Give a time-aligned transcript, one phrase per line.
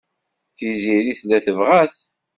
[0.55, 1.95] Tiziri tella tebɣa-t.